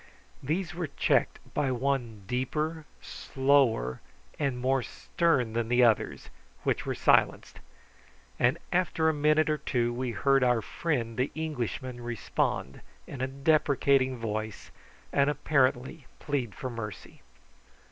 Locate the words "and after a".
8.39-9.13